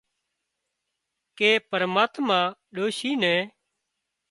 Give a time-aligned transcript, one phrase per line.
[1.37, 2.39] ڪي پرماتما
[2.75, 3.41] ڏوشي نين